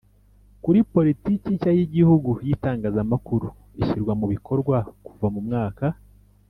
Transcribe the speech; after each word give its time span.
kuri 0.63 0.79
Politiki 0.93 1.45
nshya 1.55 1.71
y 1.77 1.81
Igihugu 1.85 2.31
y 2.47 2.49
itangazamakuru 2.55 3.47
ishyirwa 3.81 4.13
mu 4.19 4.25
bikorwa 4.33 4.75
kuva 5.05 5.27
mu 5.35 5.41
mwaka 5.49 5.85